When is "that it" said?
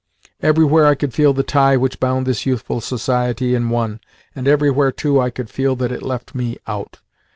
5.75-6.01